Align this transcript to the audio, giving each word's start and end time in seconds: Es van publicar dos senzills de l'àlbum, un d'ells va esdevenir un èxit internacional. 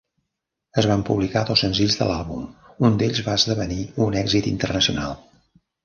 Es 0.81 0.87
van 0.91 1.03
publicar 1.09 1.43
dos 1.49 1.63
senzills 1.65 1.99
de 2.01 2.09
l'àlbum, 2.13 2.49
un 2.89 2.99
d'ells 3.03 3.23
va 3.29 3.39
esdevenir 3.43 3.81
un 4.09 4.21
èxit 4.27 4.53
internacional. 4.57 5.19